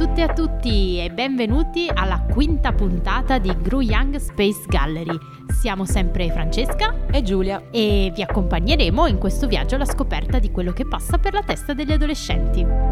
[0.00, 5.18] tutte e a tutti e benvenuti alla quinta puntata di Gru Young Space Gallery.
[5.48, 10.72] Siamo sempre Francesca e Giulia e vi accompagneremo in questo viaggio alla scoperta di quello
[10.72, 12.89] che passa per la testa degli adolescenti.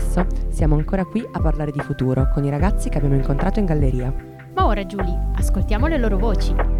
[0.00, 3.66] Promesso, siamo ancora qui a parlare di futuro con i ragazzi che abbiamo incontrato in
[3.66, 4.12] galleria.
[4.54, 6.79] Ma ora, Giulia, ascoltiamo le loro voci.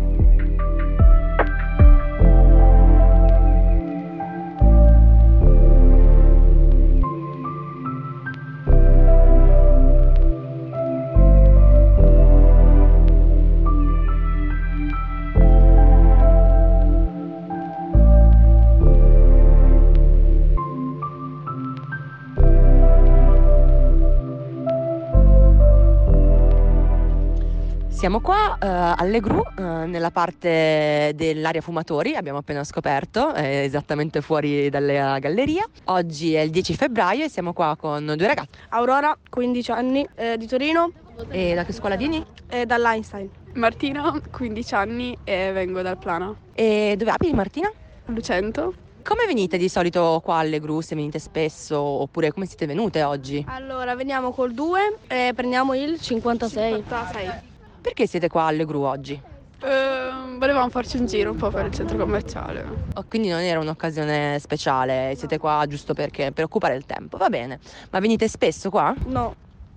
[28.00, 34.22] Siamo qua uh, alle Gru, uh, nella parte dell'area fumatori, abbiamo appena scoperto, eh, esattamente
[34.22, 35.68] fuori dalla galleria.
[35.84, 38.48] Oggi è il 10 febbraio e siamo qua con due ragazzi.
[38.70, 40.90] Aurora, 15 anni, eh, di Torino.
[41.28, 42.24] E da che scuola vieni?
[42.48, 43.28] Eh, dall'Einstein.
[43.56, 46.36] Martina, 15 anni e vengo dal Plano.
[46.54, 47.70] E dove abiti Martina?
[48.06, 48.72] Lucento.
[49.04, 50.80] Come venite di solito qua alle gru?
[50.80, 53.44] Se venite spesso oppure come siete venute oggi?
[53.46, 56.72] Allora, veniamo col 2 e prendiamo il 56.
[56.76, 57.49] 56.
[57.80, 59.20] Perché siete qua alle Gru oggi?
[59.60, 62.64] Uh, volevamo farci un giro un po' per il centro commerciale.
[62.94, 67.28] Oh, quindi non era un'occasione speciale, siete qua giusto perché, per occupare il tempo, va
[67.28, 67.58] bene.
[67.90, 68.94] Ma venite spesso qua?
[69.06, 69.34] No.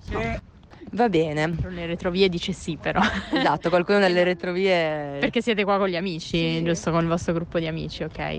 [0.09, 0.39] no.
[0.91, 1.55] Va bene.
[1.69, 3.01] Le retrovie dice sì però.
[3.31, 5.17] Esatto, qualcuno nelle retrovie...
[5.19, 6.63] Perché siete qua con gli amici, sì.
[6.63, 8.37] giusto con il vostro gruppo di amici, ok?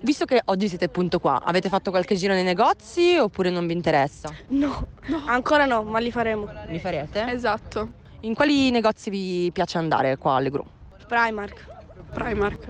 [0.00, 3.72] Visto che oggi siete appunto qua, avete fatto qualche giro nei negozi oppure non vi
[3.72, 4.32] interessa?
[4.48, 5.24] No, no.
[5.26, 6.48] ancora no, ma li faremo.
[6.68, 7.32] Li farete?
[7.32, 8.06] Esatto.
[8.22, 10.64] In quali negozi vi piace andare qua alle Gru?
[11.06, 11.66] Primark.
[12.12, 12.68] Primark.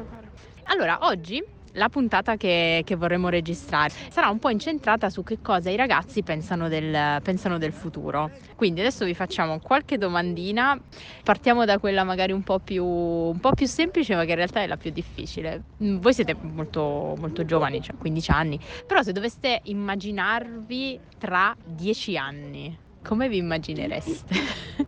[0.65, 1.43] Allora, oggi
[1.73, 6.23] la puntata che, che, vorremmo registrare sarà un po' incentrata su che cosa i ragazzi
[6.23, 8.31] pensano del, pensano del, futuro.
[8.57, 10.79] Quindi adesso vi facciamo qualche domandina,
[11.23, 14.61] partiamo da quella magari un po, più, un po' più semplice ma che in realtà
[14.61, 15.63] è la più difficile.
[15.83, 22.19] Mm, voi siete molto, molto giovani, cioè 15 anni, però se doveste immaginarvi tra 10
[22.19, 24.87] anni, come vi immaginereste?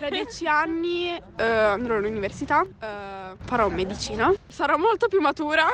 [0.00, 5.66] Tra dieci anni eh, andrò all'università, eh, farò medicina, sarò molto più matura.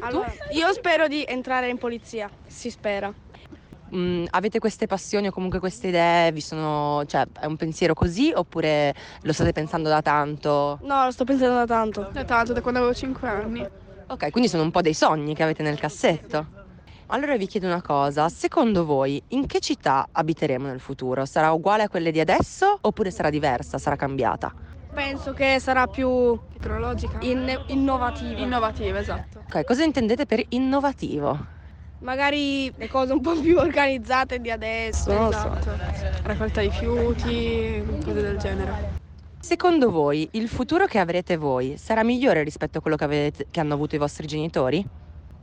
[0.00, 3.14] Allora, io spero di entrare in polizia, si spera.
[3.94, 6.32] Mm, avete queste passioni o comunque queste idee?
[6.32, 10.80] Vi sono, cioè, è un pensiero così oppure lo state pensando da tanto?
[10.82, 12.10] No, lo sto pensando da tanto.
[12.12, 13.64] Da tanto, da quando avevo 5 anni.
[14.08, 16.48] Ok, quindi sono un po' dei sogni che avete nel cassetto.
[17.12, 21.26] Allora vi chiedo una cosa, secondo voi in che città abiteremo nel futuro?
[21.26, 24.50] Sarà uguale a quelle di adesso oppure sarà diversa, sarà cambiata?
[24.94, 28.40] Penso che sarà più tecnologica, in- innovativa.
[28.40, 29.40] Innovativa, esatto.
[29.40, 31.38] Ok, cosa intendete per innovativo?
[31.98, 35.70] Magari le cose un po' più organizzate di adesso, esatto.
[36.22, 39.00] Raccolta di fiuti, cose del genere.
[39.38, 43.60] Secondo voi il futuro che avrete voi sarà migliore rispetto a quello che, avete, che
[43.60, 44.82] hanno avuto i vostri genitori?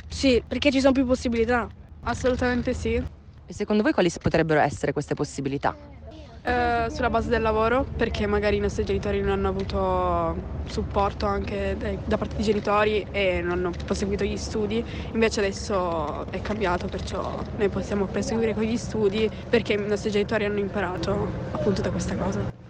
[0.09, 1.67] Sì, perché ci sono più possibilità.
[2.03, 2.95] Assolutamente sì.
[2.95, 5.75] E secondo voi quali potrebbero essere queste possibilità?
[6.41, 10.35] Eh, sulla base del lavoro, perché magari i nostri genitori non hanno avuto
[10.67, 14.83] supporto anche dai, da parte dei genitori e non hanno proseguito gli studi,
[15.13, 20.45] invece adesso è cambiato, perciò noi possiamo proseguire con gli studi perché i nostri genitori
[20.45, 22.68] hanno imparato appunto da questa cosa.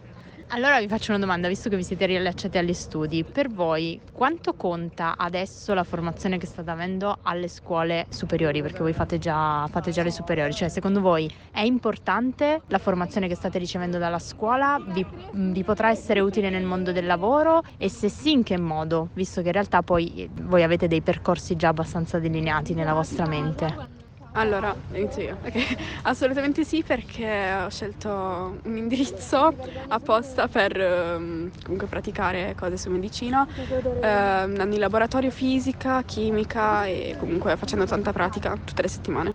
[0.52, 4.56] Allora vi faccio una domanda, visto che vi siete riallacciati agli studi, per voi quanto
[4.56, 8.64] conta adesso la formazione che state avendo alle scuole superiori?
[8.64, 13.28] Perché voi fate già, fate già le superiori, cioè secondo voi è importante la formazione
[13.28, 14.82] che state ricevendo dalla scuola?
[14.88, 17.62] Vi, vi potrà essere utile nel mondo del lavoro?
[17.78, 19.10] E se sì, in che modo?
[19.14, 23.99] Visto che in realtà poi voi avete dei percorsi già abbastanza delineati nella vostra mente.
[24.40, 25.38] Allora, inizio io.
[25.46, 25.66] Okay.
[26.04, 29.54] Assolutamente sì perché ho scelto un indirizzo
[29.90, 37.18] apposta per um, comunque praticare cose su medicina, uh, andando in laboratorio fisica, chimica e
[37.20, 39.34] comunque facendo tanta pratica tutte le settimane.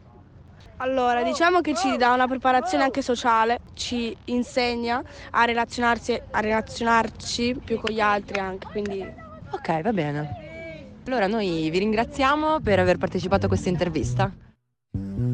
[0.79, 5.03] Allora, diciamo che ci dà una preparazione anche sociale, ci insegna
[5.33, 9.07] a relazionarsi, a relazionarci più con gli altri anche, quindi...
[9.51, 11.03] Ok, va bene.
[11.07, 14.33] Allora noi vi ringraziamo per aver partecipato a questa intervista.
[14.95, 15.34] Ci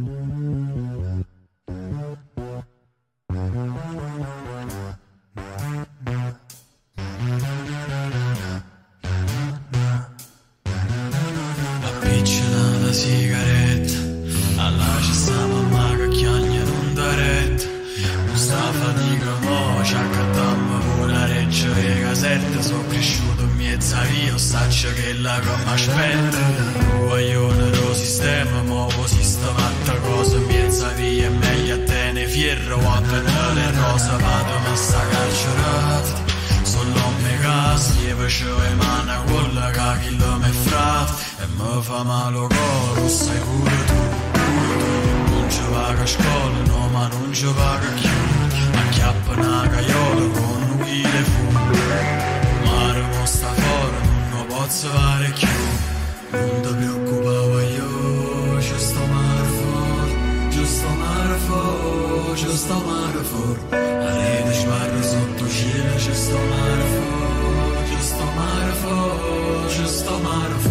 [41.61, 43.95] E mi fa male il cuore, sai pure tu,
[44.33, 45.31] pure tu.
[45.31, 48.41] Non ci vado a scuola, no ma non ci vado a chiudere.
[48.81, 51.61] Acchiappa una caiola con un chile fumo
[52.65, 53.97] Mare mo sta fuori,
[54.31, 55.49] non lo posso fare più
[56.31, 63.23] Non ti preoccupare io, ci sto mare fuori Ci sto mare fuori, ci sto mare
[63.23, 69.87] fuori La rete sbarra sotto cielo, ci sto mare fuori Ci sto mare fuori, ci
[69.87, 70.70] sto mare fuori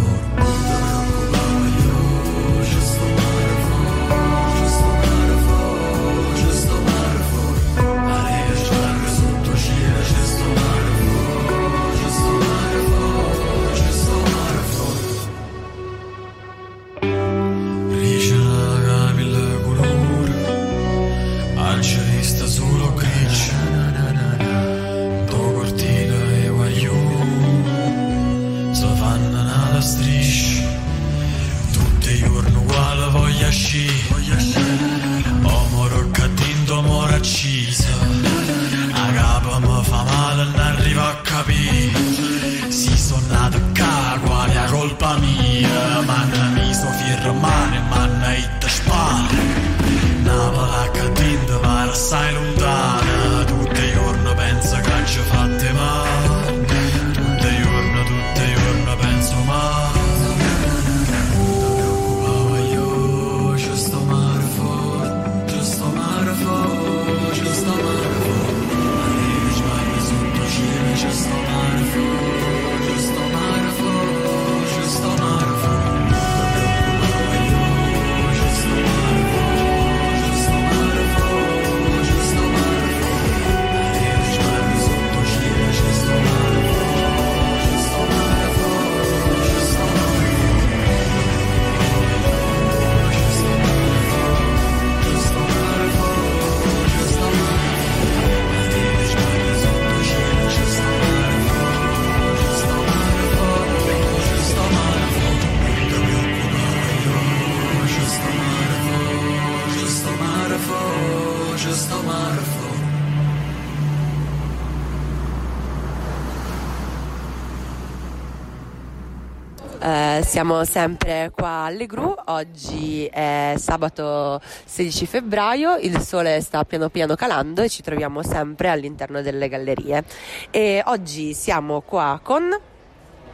[120.40, 127.16] siamo sempre qua alle Gru, oggi è sabato 16 febbraio, il sole sta piano piano
[127.16, 130.02] calando e ci troviamo sempre all'interno delle gallerie.
[130.50, 132.58] E oggi siamo qua con...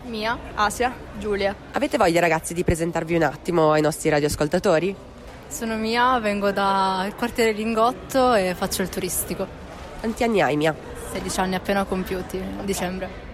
[0.06, 1.56] Mia, Asia, Giulia.
[1.74, 4.96] Avete voglia ragazzi di presentarvi un attimo ai nostri radioascoltatori?
[5.48, 9.46] Sono Mia, vengo dal quartiere Lingotto e faccio il turistico.
[10.00, 10.74] Quanti anni hai Mia?
[11.12, 13.25] 16 anni appena compiuti, a dicembre.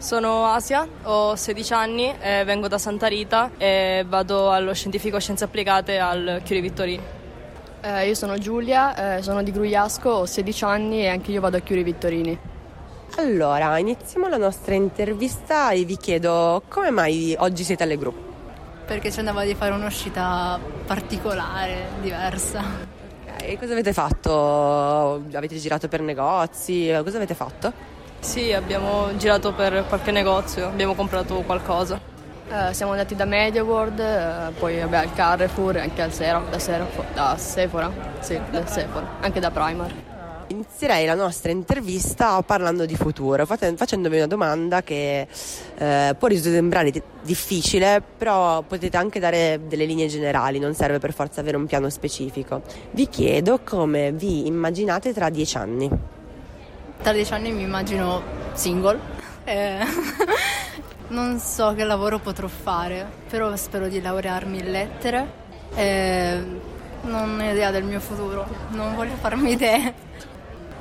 [0.00, 5.44] Sono Asia, ho 16 anni, e vengo da Santa Rita e vado allo scientifico Scienze
[5.44, 7.02] Applicate al Chiuri Vittorini.
[7.82, 11.58] Eh, io sono Giulia, eh, sono di Grugliasco, ho 16 anni e anche io vado
[11.58, 12.38] a Chiuri Vittorini.
[13.18, 18.14] Allora, iniziamo la nostra intervista e vi chiedo come mai oggi siete alle Gru?
[18.86, 22.64] Perché ci andava di fare un'uscita particolare, diversa.
[23.26, 25.22] Ok, cosa avete fatto?
[25.30, 26.90] Avete girato per negozi?
[27.04, 27.98] Cosa avete fatto?
[28.20, 31.98] Sì, abbiamo girato per qualche negozio, abbiamo comprato qualcosa.
[32.48, 36.58] Eh, siamo andati da Media World, eh, poi vabbè, al Carrefour, anche al Sera, da,
[36.58, 39.92] Sera, da Sephora, sì, da Sephora, anche da Primar.
[40.48, 45.26] Inizierei la nostra intervista parlando di futuro, facendovi una domanda che
[45.78, 51.12] eh, può sembrare di- difficile, però potete anche dare delle linee generali, non serve per
[51.12, 52.62] forza avere un piano specifico.
[52.90, 56.18] Vi chiedo come vi immaginate tra dieci anni.
[57.02, 59.00] Tra dieci anni mi immagino single.
[59.44, 59.78] Eh,
[61.08, 65.32] non so che lavoro potrò fare, però spero di laurearmi in lettere.
[65.74, 66.38] Eh,
[67.02, 69.94] non ho idea del mio futuro, non voglio farmi idee.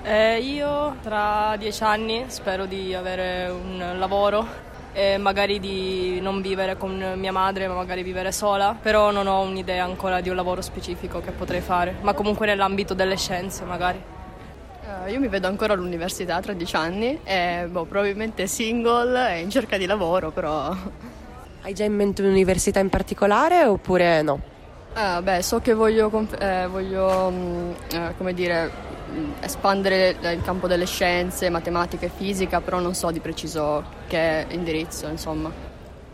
[0.04, 6.76] Eh, io tra dieci anni spero di avere un lavoro e magari di non vivere
[6.76, 10.62] con mia madre, ma magari vivere sola, però non ho un'idea ancora di un lavoro
[10.62, 14.18] specifico che potrei fare, ma comunque nell'ambito delle scienze magari.
[14.90, 19.50] Eh, io mi vedo ancora all'università tra 10 anni e boh, probabilmente single e in
[19.52, 20.76] cerca di lavoro, però...
[21.62, 24.42] Hai già in mente un'università in particolare oppure no?
[24.96, 28.72] Eh, beh, so che voglio, eh, voglio mm, eh, come dire,
[29.42, 35.08] espandere il campo delle scienze, matematica e fisica, però non so di preciso che indirizzo,
[35.08, 35.52] insomma.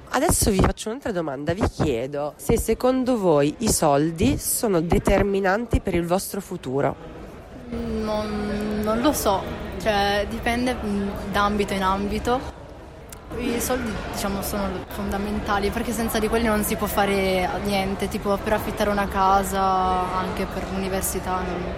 [0.10, 5.94] Adesso vi faccio un'altra domanda, vi chiedo se secondo voi i soldi sono determinanti per
[5.94, 7.15] il vostro futuro.
[7.70, 9.42] Non, non lo so,
[9.82, 10.78] cioè dipende
[11.32, 12.54] da ambito in ambito.
[13.38, 18.38] I soldi diciamo sono fondamentali perché senza di quelli non si può fare niente, tipo
[18.38, 21.38] per affittare una casa, anche per l'università.
[21.38, 21.74] Non...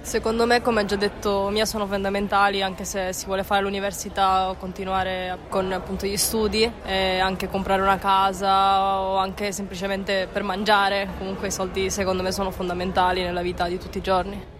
[0.00, 4.54] Secondo me, come già detto, mia sono fondamentali anche se si vuole fare l'università o
[4.56, 11.06] continuare con appunto gli studi, anche comprare una casa o anche semplicemente per mangiare.
[11.18, 14.58] Comunque i soldi secondo me sono fondamentali nella vita di tutti i giorni.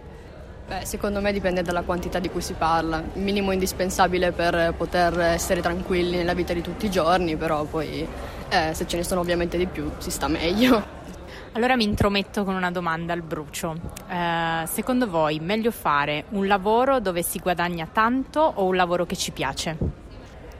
[0.71, 3.03] Beh, secondo me dipende dalla quantità di cui si parla.
[3.15, 8.07] Il minimo indispensabile per poter essere tranquilli nella vita di tutti i giorni, però poi
[8.47, 10.81] eh, se ce ne sono ovviamente di più si sta meglio.
[11.51, 13.75] Allora mi intrometto con una domanda al brucio.
[14.07, 19.17] Eh, secondo voi meglio fare un lavoro dove si guadagna tanto o un lavoro che
[19.17, 19.77] ci piace?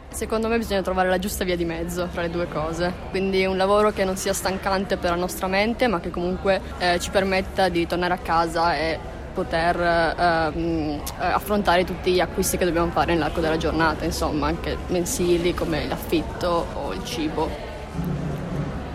[0.10, 3.56] Secondo me bisogna trovare la giusta via di mezzo fra le due cose, quindi un
[3.56, 7.70] lavoro che non sia stancante per la nostra mente ma che comunque eh, ci permetta
[7.70, 13.14] di tornare a casa e poter ehm, eh, affrontare tutti gli acquisti che dobbiamo fare
[13.14, 17.70] nell'arco della giornata, insomma, anche mensili come l'affitto o il cibo.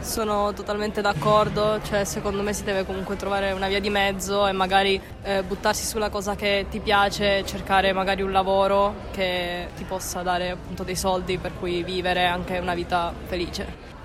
[0.01, 4.53] Sono totalmente d'accordo, cioè secondo me si deve comunque trovare una via di mezzo e
[4.53, 10.23] magari eh, buttarsi sulla cosa che ti piace, cercare magari un lavoro che ti possa
[10.23, 13.96] dare appunto dei soldi per cui vivere anche una vita felice.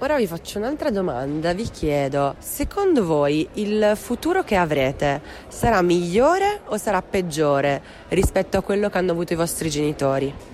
[0.00, 6.62] Ora vi faccio un'altra domanda, vi chiedo, secondo voi il futuro che avrete sarà migliore
[6.66, 10.53] o sarà peggiore rispetto a quello che hanno avuto i vostri genitori?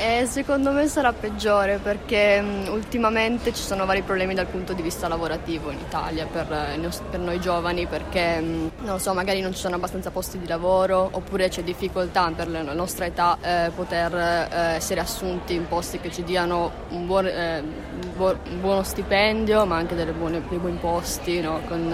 [0.00, 5.08] Eh, secondo me sarà peggiore perché ultimamente ci sono vari problemi dal punto di vista
[5.08, 9.74] lavorativo in Italia per, eh, per noi giovani perché non so, magari non ci sono
[9.74, 15.00] abbastanza posti di lavoro oppure c'è difficoltà per la nostra età eh, poter eh, essere
[15.00, 19.96] assunti in posti che ci diano un, buon, eh, un, un buono stipendio ma anche
[20.12, 21.60] buone, dei buoni posti no?
[21.66, 21.92] con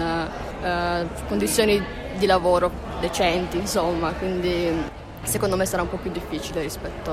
[0.61, 1.83] eh, condizioni
[2.17, 4.93] di lavoro decenti insomma quindi
[5.25, 7.11] secondo me sarà un po' più difficile rispetto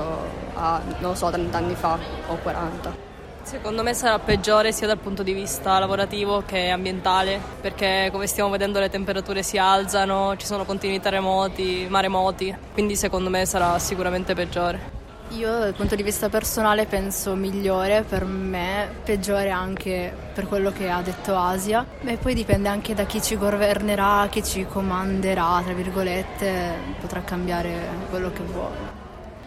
[0.53, 3.11] a, non so, 30 anni fa o 40.
[3.43, 8.49] Secondo me sarà peggiore sia dal punto di vista lavorativo che ambientale, perché come stiamo
[8.49, 14.33] vedendo le temperature si alzano, ci sono continui terremoti, maremoti, quindi secondo me sarà sicuramente
[14.33, 15.02] peggiore.
[15.29, 20.89] Io dal punto di vista personale penso migliore per me, peggiore anche per quello che
[20.89, 21.85] ha detto Asia.
[22.03, 27.89] E poi dipende anche da chi ci governerà, chi ci comanderà, tra virgolette, potrà cambiare
[28.09, 29.02] quello che vuole.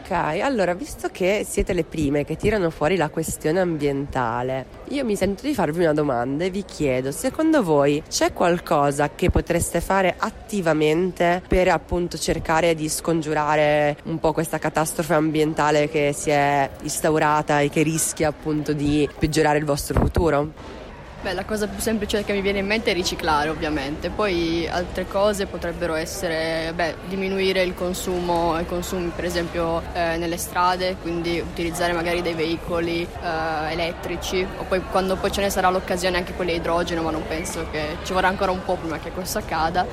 [0.09, 5.17] Ok, allora visto che siete le prime che tirano fuori la questione ambientale, io mi
[5.17, 10.15] sento di farvi una domanda e vi chiedo, secondo voi c'è qualcosa che potreste fare
[10.17, 17.59] attivamente per appunto cercare di scongiurare un po' questa catastrofe ambientale che si è instaurata
[17.59, 20.85] e che rischia appunto di peggiorare il vostro futuro?
[21.27, 25.09] Beh, la cosa più semplice che mi viene in mente è riciclare ovviamente, poi altre
[25.09, 31.41] cose potrebbero essere beh, diminuire il consumo, i consumi per esempio eh, nelle strade, quindi
[31.41, 36.33] utilizzare magari dei veicoli eh, elettrici o poi quando poi ce ne sarà l'occasione anche
[36.33, 39.39] quelli a idrogeno, ma non penso che ci vorrà ancora un po' prima che questo
[39.39, 39.85] accada.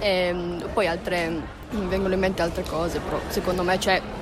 [0.00, 1.28] E, ehm, poi altre,
[1.70, 3.78] mi vengono in mente altre cose, però secondo me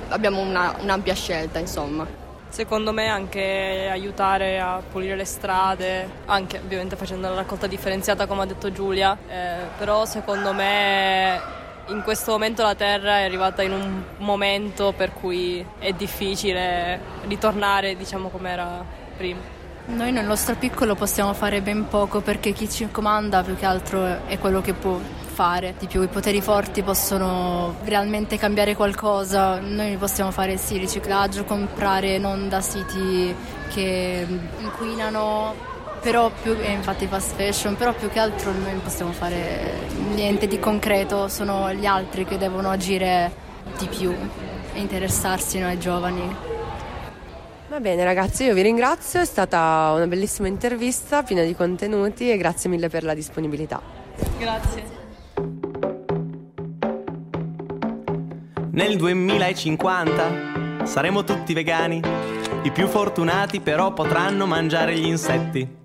[0.09, 2.22] abbiamo una, un'ampia scelta insomma.
[2.53, 8.43] Secondo me anche aiutare a pulire le strade, anche ovviamente facendo la raccolta differenziata come
[8.43, 11.41] ha detto Giulia, eh, però secondo me
[11.87, 17.95] in questo momento la Terra è arrivata in un momento per cui è difficile ritornare
[17.95, 18.85] diciamo come era
[19.17, 19.39] prima.
[19.85, 24.27] Noi nel nostro piccolo possiamo fare ben poco perché chi ci comanda più che altro
[24.27, 24.99] è quello che può
[25.33, 26.01] fare di più.
[26.01, 29.59] I poteri forti possono realmente cambiare qualcosa.
[29.59, 33.35] Noi possiamo fare sì riciclaggio, comprare non da siti
[33.69, 34.27] che
[34.59, 35.71] inquinano
[36.01, 40.59] però più, infatti fast fashion, però più che altro noi non possiamo fare niente di
[40.59, 43.31] concreto, sono gli altri che devono agire
[43.77, 44.13] di più
[44.73, 46.35] e interessarsi noi giovani.
[47.69, 52.37] Va bene ragazzi, io vi ringrazio, è stata una bellissima intervista piena di contenuti e
[52.37, 53.81] grazie mille per la disponibilità.
[54.37, 55.02] Grazie.
[58.75, 62.01] Nel 2050 saremo tutti vegani.
[62.63, 65.81] I più fortunati però potranno mangiare gli insetti.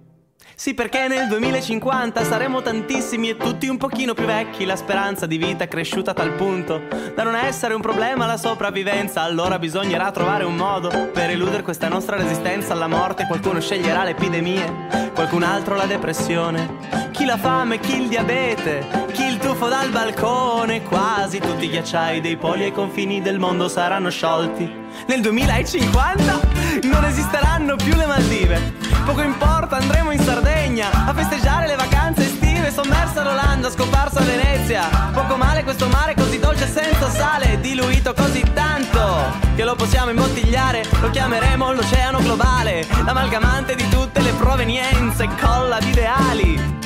[0.54, 4.64] Sì, perché nel 2050 saremo tantissimi e tutti un pochino più vecchi.
[4.64, 6.80] La speranza di vita è cresciuta a tal punto
[7.14, 9.20] da non essere un problema la sopravvivenza.
[9.20, 13.26] Allora bisognerà trovare un modo per eludere questa nostra resistenza alla morte.
[13.26, 17.08] Qualcuno sceglierà le epidemie, qualcun altro la depressione.
[17.12, 19.07] Chi la fame, chi il diabete,
[19.38, 24.10] il tuffo dal balcone, quasi tutti i ghiacciai dei poli ai confini del mondo saranno
[24.10, 24.68] sciolti.
[25.06, 26.40] Nel 2050
[26.82, 28.74] non esisteranno più le Maldive.
[29.04, 34.88] Poco importa, andremo in Sardegna a festeggiare le vacanze estive, sommersa l'Olanda, scomparsa Venezia.
[35.12, 40.84] Poco male questo mare così dolce senza sale, diluito così tanto che lo possiamo imbottigliare,
[41.00, 46.78] lo chiameremo l'oceano globale, l'amalgamante di tutte le provenienze, colla di ideali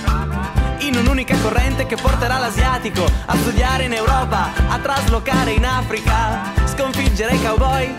[0.92, 7.34] in un'unica corrente che porterà l'asiatico a studiare in Europa, a traslocare in Africa, sconfiggere
[7.34, 7.94] i cowboy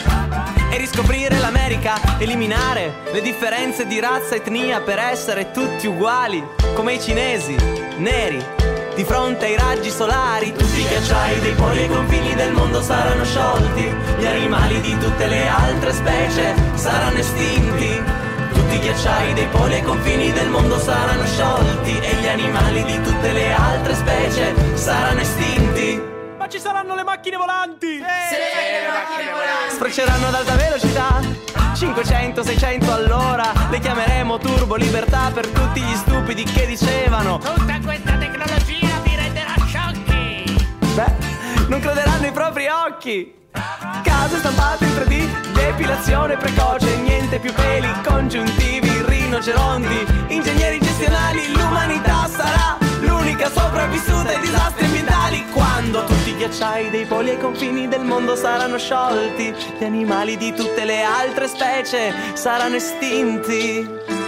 [0.72, 6.44] e riscoprire l'America, eliminare le differenze di razza e etnia per essere tutti uguali,
[6.76, 7.56] come i cinesi,
[7.98, 8.44] neri,
[8.94, 10.54] di fronte ai raggi solari.
[10.54, 15.26] Tutti i ghiacciai dei poli e confini del mondo saranno sciolti, gli animali di tutte
[15.26, 18.22] le altre specie saranno estinti.
[18.54, 22.00] Tutti i ghiacciai dei poli e confini del mondo saranno sciolti
[22.34, 26.02] animali di tutte le altre specie saranno estinti.
[26.38, 27.88] Ma ci saranno le macchine volanti!
[27.88, 29.76] Sì, le macchine volanti!
[29.76, 31.22] Sfrecceranno ad alta velocità
[31.74, 39.00] 500-600 all'ora Le chiameremo turbo libertà per tutti gli stupidi che dicevano Tutta questa tecnologia
[39.04, 40.68] vi renderà sciocchi!
[40.96, 41.14] Beh,
[41.68, 43.42] non crederanno i propri occhi
[44.04, 49.02] Case stampate in 3D, depilazione precoce, niente più peli congiuntivi,
[49.34, 57.06] rinoceronti, ingegneri gestionali, l'umanità sarà l'unica sopravvissuta ai disastri ambientali quando tutti i ghiacciai dei
[57.06, 62.76] poli e confini del mondo saranno sciolti, gli animali di tutte le altre specie saranno
[62.76, 64.23] estinti.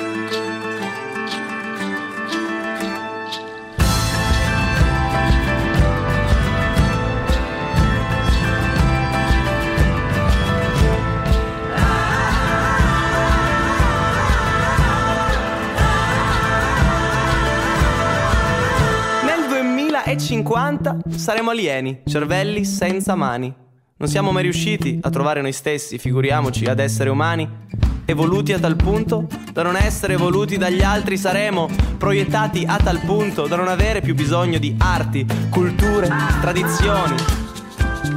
[20.15, 23.53] 2050 saremo alieni, cervelli senza mani.
[23.97, 27.47] Non siamo mai riusciti a trovare noi stessi, figuriamoci ad essere umani.
[28.05, 33.47] Evoluti a tal punto da non essere evoluti dagli altri saremo, proiettati a tal punto
[33.47, 37.15] da non avere più bisogno di arti, culture, tradizioni.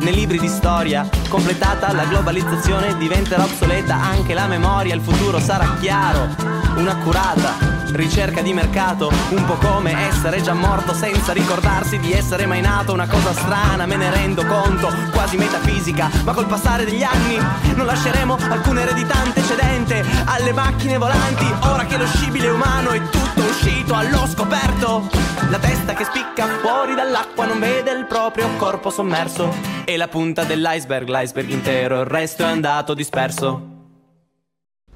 [0.01, 5.77] Nei libri di storia, completata la globalizzazione, diventerà obsoleta anche la memoria, il futuro sarà
[5.81, 6.29] chiaro,
[6.77, 12.61] un'accurata ricerca di mercato, un po' come essere già morto senza ricordarsi di essere mai
[12.61, 17.39] nato, una cosa strana, me ne rendo conto, quasi metafisica, ma col passare degli anni
[17.75, 23.43] non lasceremo alcuna eredità antecedente alle macchine volanti, ora che lo scibile umano è tutto
[23.43, 25.09] uscito allo scoperto,
[25.49, 30.45] la testa che spicca fuori dall'acqua non vede il proprio corpo sommerso, e la punta
[30.45, 33.78] dell'iceberg, l'iceberg intero, il resto è andato disperso.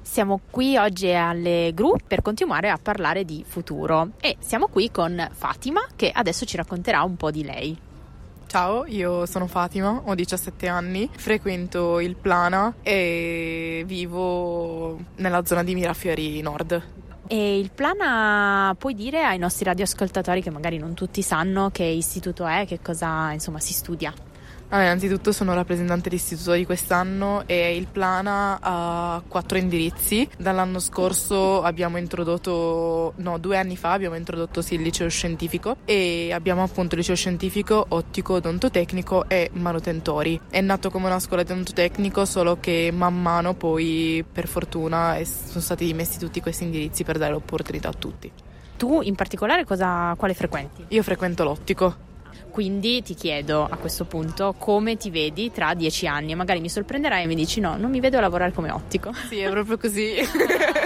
[0.03, 5.29] Siamo qui oggi alle Gru per continuare a parlare di futuro e siamo qui con
[5.31, 7.75] Fatima che adesso ci racconterà un po' di lei.
[8.45, 15.73] Ciao, io sono Fatima, ho 17 anni, frequento il Plana e vivo nella zona di
[15.73, 16.83] Mirafiori Nord.
[17.27, 22.45] E il Plana puoi dire ai nostri radioascoltatori che magari non tutti sanno che istituto
[22.45, 24.13] è, che cosa insomma si studia?
[24.73, 30.27] Allora, innanzitutto sono rappresentante d'istituto di quest'anno e il Plana ha quattro indirizzi.
[30.35, 36.31] Dall'anno scorso abbiamo introdotto, no, due anni fa abbiamo introdotto sì il liceo scientifico e
[36.33, 40.41] abbiamo appunto liceo scientifico, ottico, odontotecnico e manutentori.
[40.49, 45.61] È nato come una scuola di odontotecnico, solo che man mano poi per fortuna sono
[45.61, 48.31] stati messi tutti questi indirizzi per dare l'opportunità a tutti.
[48.75, 50.83] Tu in particolare cosa, quale frequenti?
[50.87, 52.09] Io frequento l'ottico.
[52.49, 56.35] Quindi ti chiedo a questo punto come ti vedi tra dieci anni?
[56.35, 59.11] Magari mi sorprenderai e mi dici no, non mi vedo lavorare come ottico.
[59.29, 60.13] Sì, è proprio così.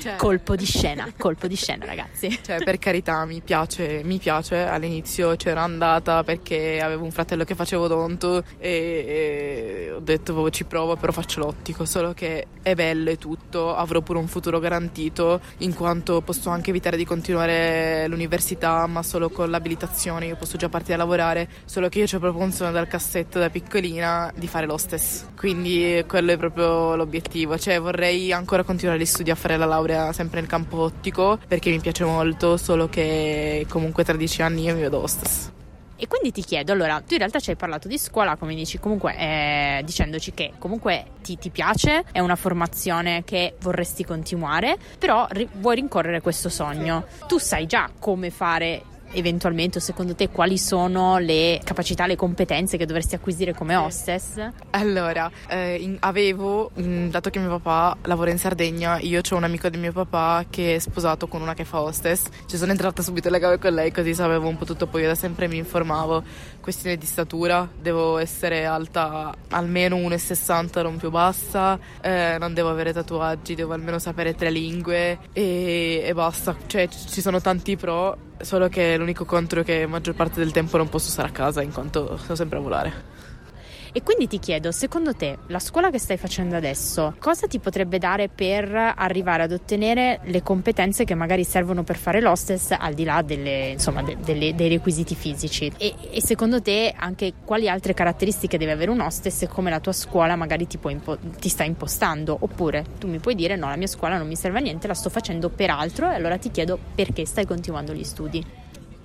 [0.00, 0.16] Cioè...
[0.16, 2.38] Colpo di scena, colpo di scena ragazzi.
[2.42, 7.54] Cioè per carità mi piace, mi piace, all'inizio c'ero andata perché avevo un fratello che
[7.54, 12.74] faceva odonto e, e ho detto oh, ci provo però faccio l'ottico, solo che è
[12.74, 18.06] bello e tutto, avrò pure un futuro garantito in quanto posso anche evitare di continuare
[18.08, 22.18] l'università ma solo con l'abilitazione, io posso già partire a lavorare, solo che io ho
[22.18, 27.58] proprio un sogno dal cassetto da piccolina di fare l'hostess, quindi quello è proprio l'obiettivo,
[27.58, 31.70] cioè vorrei ancora continuare gli studi a fare la laurea sempre nel campo ottico perché
[31.70, 35.50] mi piace molto, solo che comunque tra dieci anni io mi vedo hostess.
[36.02, 38.78] E quindi ti chiedo, allora, tu in realtà ci hai parlato di scuola, come dici,
[38.78, 45.26] comunque eh, dicendoci che comunque ti, ti, piace, è una formazione che vorresti continuare, però
[45.28, 47.04] ri- vuoi rincorrere questo sogno.
[47.28, 52.76] Tu sai già come fare eventualmente o secondo te quali sono le capacità, le competenze
[52.76, 54.50] che dovresti acquisire come hostess?
[54.70, 59.36] Allora, eh, in, avevo, mh, mm, dato che mio papà lavora in Sardegna, io ho
[59.36, 62.70] un amico di mio papà che è sposato con una che fa hostess, ci sono
[62.70, 65.48] entrata subito in legame con lei così sapevo un po' tutto, poi io da sempre
[65.48, 66.22] mi informavo,
[66.60, 72.92] questione di statura, devo essere alta almeno 1,60, non più bassa, eh, non devo avere
[72.92, 75.18] tatuaggi, devo almeno sapere tre lingue.
[75.32, 80.14] E, e basta, cioè ci sono tanti pro, solo che l'unico contro è che maggior
[80.14, 83.19] parte del tempo non posso stare a casa in quanto sono sempre a volare.
[83.92, 87.98] E quindi ti chiedo, secondo te la scuola che stai facendo adesso cosa ti potrebbe
[87.98, 93.04] dare per arrivare ad ottenere le competenze che magari servono per fare l'hostess al di
[93.04, 95.72] là delle, insomma, de, delle, dei requisiti fisici?
[95.76, 99.80] E, e, secondo te anche quali altre caratteristiche deve avere un hostess e come la
[99.80, 102.36] tua scuola magari ti, impo- ti sta impostando?
[102.40, 104.94] Oppure tu mi puoi dire no, la mia scuola non mi serve a niente, la
[104.94, 108.59] sto facendo per altro e allora ti chiedo perché stai continuando gli studi.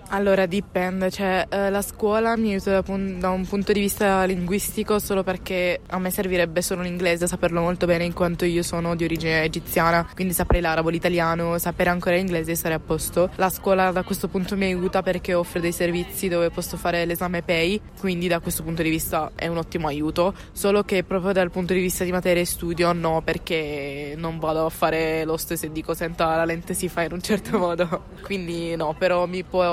[0.10, 4.24] Allora dipende, cioè eh, la scuola mi aiuta da, pun- da, un punto di vista
[4.26, 8.96] linguistico solo perché a me servirebbe solo l'inglese, saperlo molto bene in quanto io sono
[8.96, 13.32] di origine egiziana, quindi saprei l'arabo, l'italiano, sapere ancora l'inglese e stare a posto.
[13.36, 17.42] La scuola da questo punto mi aiuta perché offre dei servizi dove posso fare l'esame
[17.42, 21.50] PEI, quindi da questo punto di vista è un ottimo aiuto, solo che proprio dal
[21.50, 25.66] punto di vista di materia e studio no, perché non vado a fare lo stesso
[25.66, 29.44] e dico senta la lente si fa in un certo modo, quindi no, però mi
[29.44, 29.64] può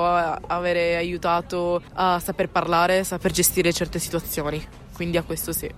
[0.46, 4.64] avere aiutato a saper parlare, saper gestire certe situazioni.
[4.92, 5.70] Quindi a questo sì.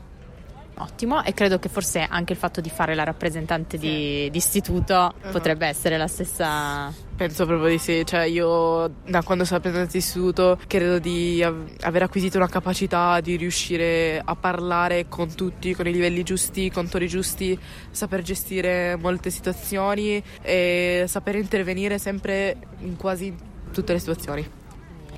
[0.76, 3.86] Ottimo, e credo che forse anche il fatto di fare la rappresentante sì.
[3.86, 5.30] di, di, istituto uh-huh.
[5.30, 6.92] potrebbe essere la stessa.
[7.14, 11.76] Penso proprio di sì, cioè io da quando sono rappresentante di istituto credo di av-
[11.82, 16.88] aver acquisito una capacità di riuscire a parlare con tutti, con i livelli giusti, con
[16.88, 17.56] tori giusti,
[17.90, 24.48] saper gestire molte situazioni e saper intervenire sempre in quasi tutte le situazioni.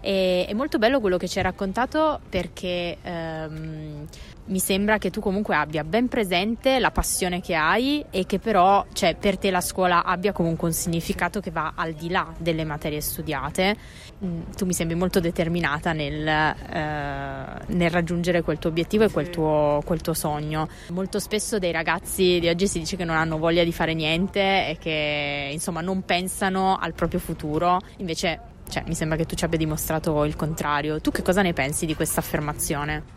[0.00, 4.06] È molto bello quello che ci hai raccontato perché ehm,
[4.46, 8.84] mi sembra che tu comunque abbia ben presente la passione che hai e che però
[8.92, 12.64] cioè, per te la scuola abbia comunque un significato che va al di là delle
[12.64, 13.76] materie studiate.
[14.24, 19.30] Mm, tu mi sembri molto determinata nel, eh, nel raggiungere quel tuo obiettivo e quel
[19.30, 20.68] tuo, quel tuo, sogno.
[20.90, 24.40] Molto spesso dei ragazzi di oggi si dice che non hanno voglia di fare niente
[24.40, 29.44] e che insomma non pensano al proprio futuro, invece cioè, mi sembra che tu ci
[29.44, 31.00] abbia dimostrato il contrario.
[31.00, 33.16] Tu che cosa ne pensi di questa affermazione?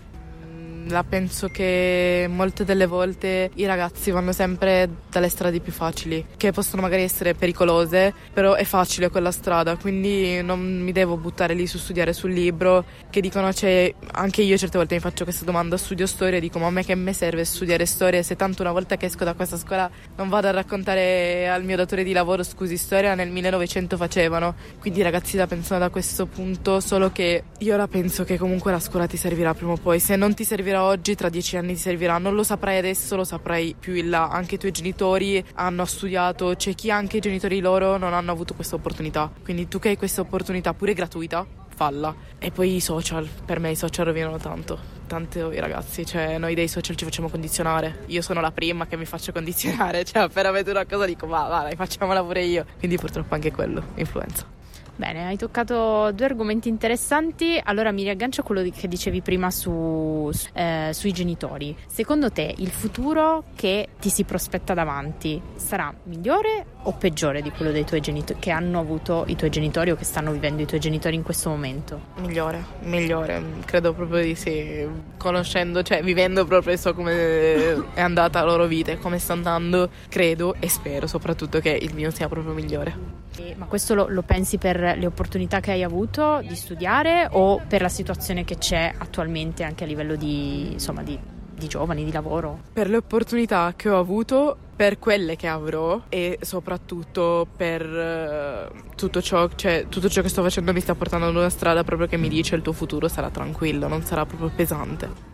[0.87, 6.51] La penso che molte delle volte i ragazzi vanno sempre dalle strade più facili, che
[6.51, 11.67] possono magari essere pericolose, però è facile quella strada, quindi non mi devo buttare lì
[11.67, 15.77] su studiare sul libro, che dicono, cioè, anche io certe volte mi faccio questa domanda,
[15.77, 18.71] studio storia e dico, ma a me che mi serve studiare storia se tanto una
[18.71, 22.43] volta che esco da questa scuola non vado a raccontare al mio datore di lavoro,
[22.43, 27.43] scusi, storia nel 1900 facevano, quindi i ragazzi la pensano da questo punto, solo che
[27.57, 30.43] io ora penso che comunque la scuola ti servirà prima o poi, se non ti
[30.43, 32.17] servirà oggi, tra dieci anni ti servirà.
[32.17, 34.29] Non lo saprai adesso, lo saprai più in là.
[34.29, 38.53] Anche i tuoi genitori hanno studiato, c'è chi anche i genitori loro non hanno avuto
[38.53, 39.31] questa opportunità.
[39.43, 41.45] Quindi tu che hai questa opportunità, pure gratuita,
[41.79, 42.13] falla.
[42.37, 44.97] E poi i social, per me i social rovinano tanto.
[45.07, 48.03] Tanto i ragazzi, cioè noi dei social ci facciamo condizionare.
[48.07, 51.47] Io sono la prima che mi faccio condizionare, cioè appena vedo una cosa dico ma
[51.47, 52.65] vai, facciamola pure io.
[52.77, 54.58] Quindi purtroppo anche quello influenza.
[54.99, 57.57] Bene, hai toccato due argomenti interessanti.
[57.63, 61.73] Allora mi riaggancio a quello che dicevi prima su, eh, sui genitori.
[61.87, 67.71] Secondo te il futuro che ti si prospetta davanti sarà migliore o peggiore di quello
[67.71, 71.23] genitori che hanno avuto i tuoi genitori o che stanno vivendo i tuoi genitori in
[71.23, 72.01] questo momento?
[72.17, 74.85] Migliore, migliore, credo proprio di sì.
[75.15, 79.91] Conoscendo, cioè vivendo proprio so come è andata la loro vita e come sta andando,
[80.09, 83.28] credo e spero soprattutto che il mio sia proprio migliore.
[83.55, 87.81] Ma questo lo, lo, pensi per le opportunità che hai avuto di studiare o per
[87.81, 91.17] la situazione che c'è attualmente anche a livello di, insomma, di,
[91.55, 92.59] di giovani, di lavoro?
[92.73, 99.21] Per le opportunità che ho avuto, per quelle che avrò e soprattutto per uh, tutto,
[99.21, 102.15] ciò, cioè, tutto ciò che sto facendo mi sta portando ad una strada proprio che
[102.17, 105.27] mi dice il tuo futuro sarà tranquillo, non sarà proprio pesante.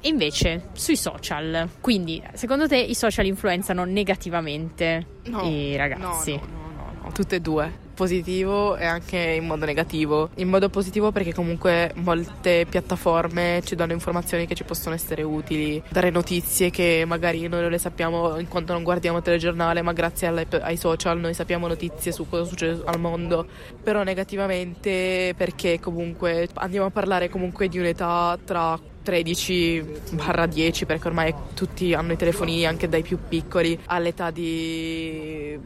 [0.00, 6.34] E invece sui social, quindi secondo te i social influenzano negativamente no, i ragazzi?
[6.34, 6.67] No, no,
[7.12, 10.30] tutte e due positivo e anche in modo negativo.
[10.36, 15.82] In modo positivo perché comunque molte piattaforme ci danno informazioni che ci possono essere utili,
[15.88, 20.28] dare notizie che magari noi non le sappiamo in quanto non guardiamo telegiornale, ma grazie
[20.28, 23.44] alle, ai social noi sappiamo notizie su cosa succede al mondo.
[23.82, 31.94] Però negativamente perché comunque andiamo a parlare comunque di un'età tra 13-10 perché ormai tutti
[31.94, 35.58] hanno i telefonini anche dai più piccoli all'età di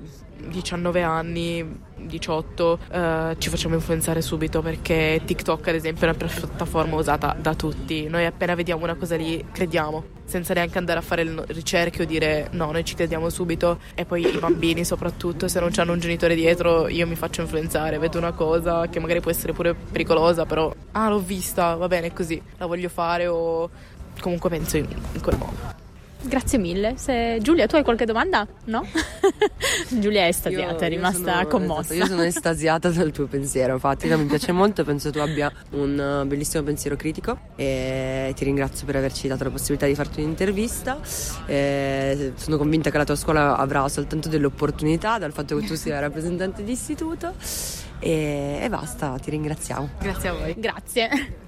[0.48, 6.96] 19 anni, 18, eh, ci facciamo influenzare subito perché TikTok ad esempio è una piattaforma
[6.96, 8.08] usata da tutti.
[8.08, 12.04] Noi appena vediamo una cosa lì crediamo, senza neanche andare a fare il ricerche o
[12.04, 13.78] dire no, noi ci crediamo subito.
[13.94, 17.98] E poi i bambini soprattutto, se non hanno un genitore dietro, io mi faccio influenzare,
[17.98, 22.12] vedo una cosa che magari può essere pure pericolosa, però ah l'ho vista, va bene
[22.12, 23.70] così, la voglio fare o
[24.20, 25.81] comunque penso in, in quel modo.
[26.24, 26.94] Grazie mille.
[26.96, 27.38] Se...
[27.40, 28.46] Giulia, tu hai qualche domanda?
[28.64, 28.86] No?
[29.88, 31.80] Giulia è estasiata, Io- è rimasta sono- commossa.
[31.80, 35.52] esatto, io sono estasiata dal tuo pensiero, infatti no, mi piace molto, penso tu abbia
[35.70, 40.20] un uh, bellissimo pensiero critico e ti ringrazio per averci dato la possibilità di farti
[40.22, 40.98] un'intervista.
[41.46, 45.74] Eh, sono convinta che la tua scuola avrà soltanto delle opportunità dal fatto che tu
[45.74, 47.34] sia rappresentante di istituto
[47.98, 49.90] e, e basta, ti ringraziamo.
[50.00, 50.54] Grazie a voi.
[50.56, 51.41] Grazie.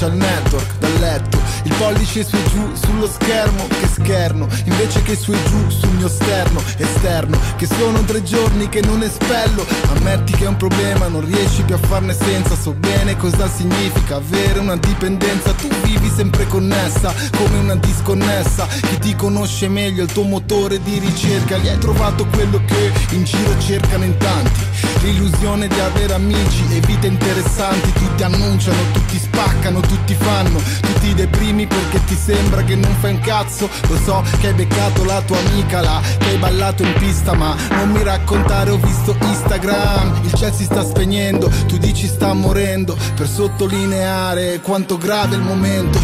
[0.00, 5.14] Social network Dal letto, il pollice su e giù sullo schermo Che scherno, invece che
[5.14, 10.32] su e giù sul mio sterno Esterno, che sono tre giorni che non espello Ammetti
[10.32, 14.58] che è un problema, non riesci più a farne senza So bene cosa significa avere
[14.58, 20.24] una dipendenza Tu vivi sempre connessa, come una disconnessa Chi ti conosce meglio il tuo
[20.24, 24.69] motore di ricerca Gli hai trovato quello che in giro cercano in tanti
[25.02, 27.92] L'illusione di avere amici e vite interessanti.
[27.92, 30.60] Tutti annunciano, tutti spaccano, tutti fanno.
[30.80, 33.68] Tutti deprimi perché ti sembra che non fai un cazzo.
[33.88, 37.54] Lo so che hai beccato la tua amica là Che hai ballato in pista ma
[37.70, 40.20] non mi raccontare ho visto Instagram.
[40.22, 42.96] Il ciel si sta spegnendo, tu dici sta morendo.
[43.14, 45.98] Per sottolineare quanto grave il momento.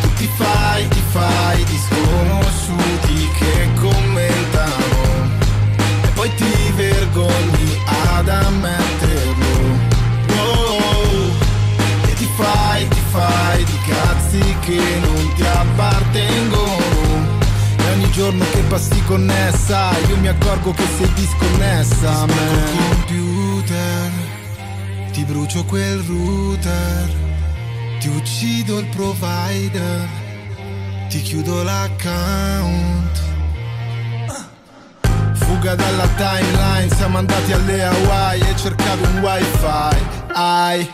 [0.00, 3.87] Tu ti fai, ti fai di sconosciuti che commentano
[8.18, 9.46] ad ammetterlo.
[10.30, 11.30] Oh,
[12.08, 17.36] e ti fai, ti fai di cazzi che non ti appartengono.
[17.76, 22.76] E ogni giorno che passi connessa, io mi accorgo che sei disconnessa a me.
[22.88, 24.10] computer,
[25.12, 27.08] ti brucio quel router,
[28.00, 30.08] ti uccido il provider,
[31.08, 33.26] ti chiudo l'account.
[35.58, 39.96] Fuga dalla timeline, siamo andati alle Hawaii e cercavi un wifi.
[40.32, 40.88] Ai,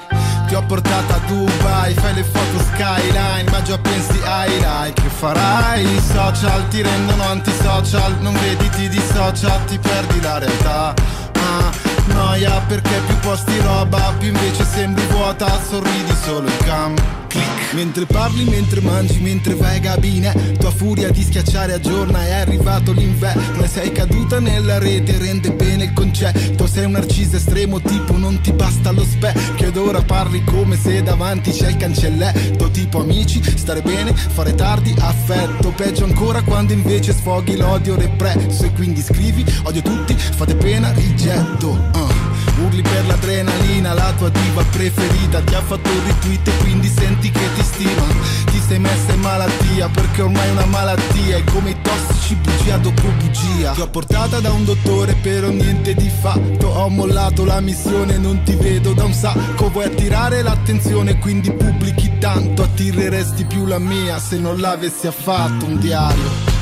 [0.46, 5.02] ti ho portata a Dubai, fai le foto skyline Ma già pensi ai like.
[5.02, 5.84] Che farai?
[5.84, 8.16] I social ti rendono antisocial.
[8.20, 10.94] Non vedi ti dissocia, ti perdi la realtà.
[11.34, 11.70] Ah,
[12.14, 17.72] noia perché più posti roba Più invece sembri vuota, sorridi solo in cam Click.
[17.72, 22.92] Mentre parli, mentre mangi, mentre vai a cabine Tua furia di schiacciare aggiorna è arrivato
[22.92, 26.68] l'inverno E sei caduta nella rete, rende bene il concetto.
[26.68, 31.02] Sei un narciso estremo tipo non ti basta lo specchio Ed ora parli come se
[31.02, 35.72] davanti c'è il cancelletto Tipo amici, stare bene, fare tardi, affetto.
[35.72, 38.64] Peggio ancora quando invece sfoghi l'odio represso.
[38.64, 42.13] E quindi scrivi, odio tutti, fate pena, rigetto uh.
[42.56, 45.40] Urli per l'adrenalina, la tua diva preferita.
[45.40, 48.06] Ti ha fatto retweet e quindi senti che ti stima.
[48.50, 51.36] Ti sei messa in malattia perché ormai è una malattia.
[51.36, 53.72] E come i tossici bugia dopo bugia.
[53.72, 56.68] Ti ho portata da un dottore però niente di fatto.
[56.68, 59.70] Ho mollato la missione, non ti vedo da un sacco.
[59.70, 62.62] Vuoi attirare l'attenzione quindi pubblichi tanto.
[62.62, 66.52] Attireresti più la mia se non l'avessi affatto un diario.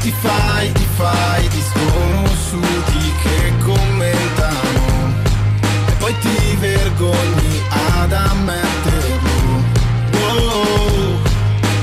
[0.00, 1.60] Ti fai, ti fai di
[3.22, 4.21] che commentano e
[6.12, 7.62] poi ti vergogni
[8.00, 9.62] ad ammetterlo.
[10.14, 11.20] Oh,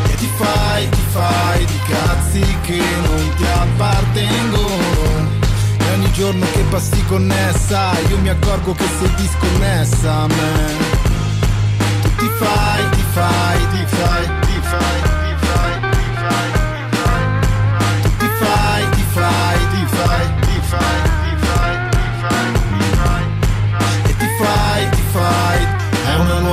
[0.10, 5.38] e ti fai, ti fai di cazzi che non ti appartengono.
[5.78, 10.98] E ogni giorno che passi connessa, io mi accorgo che sei disconnessa a me.
[12.02, 16.52] Tu ti fai, ti fai, ti fai, ti fai, ti fai, ti fai,
[18.18, 21.09] ti fai, ti fai, ti fai,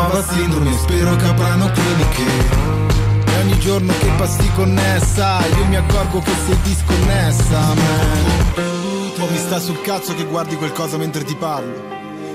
[0.07, 2.23] nuova sindrome, spero che avranno cliniche
[3.27, 7.75] E ogni giorno che passi connessa Io mi accorgo che sei disconnessa
[9.19, 11.95] Oh, mi sta sul cazzo che guardi qualcosa mentre ti parlo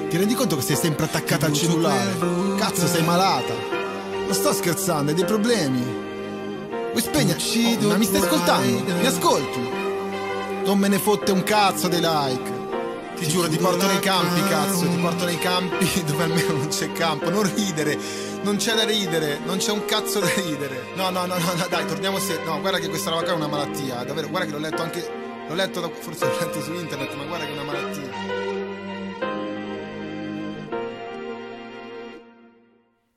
[0.10, 2.18] Ti rendi conto che sei sempre attaccata al cellulare?
[2.58, 3.54] Cazzo, sei malata
[4.26, 5.84] Non sto scherzando, hai dei problemi
[6.92, 7.40] Vuoi spegnere?
[7.84, 8.84] Oh, ma mi stai ascoltando?
[9.00, 9.60] Mi ascolti?
[10.66, 12.61] Non me ne fotte un cazzo dei like
[13.22, 16.92] Ti giuro, ti porto nei campi, cazzo, ti porto nei campi dove almeno non c'è
[16.92, 17.30] campo.
[17.30, 17.96] Non ridere,
[18.42, 20.86] non c'è da ridere, non c'è un cazzo da ridere.
[20.96, 22.40] No, no, no, no, no dai, torniamo se.
[22.44, 25.08] No, guarda che questa roba qua è una malattia, davvero, guarda che l'ho letto anche.
[25.48, 28.10] L'ho letto, da, forse l'ho letto su internet, ma guarda che è una malattia.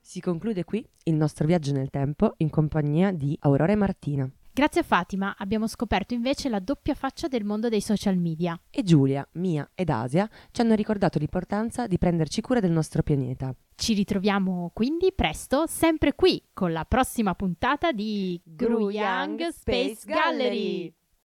[0.03, 4.31] Si conclude qui il nostro viaggio nel tempo in compagnia di Aurora e Martina.
[4.57, 8.57] Grazie a Fatima abbiamo scoperto invece la doppia faccia del mondo dei social media.
[8.71, 13.53] E Giulia, Mia ed Asia ci hanno ricordato l'importanza di prenderci cura del nostro pianeta.
[13.75, 20.95] Ci ritroviamo quindi presto, sempre qui, con la prossima puntata di Gruyang Space Gallery.